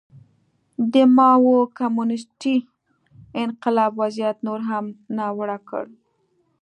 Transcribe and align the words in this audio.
د 0.93 0.95
ماوو 1.15 1.57
کمونېستي 1.79 2.55
انقلاب 3.43 3.91
وضعیت 4.01 4.37
نور 4.47 4.59
هم 4.69 4.85
ناوړه 5.17 5.57
کړ. 5.69 5.85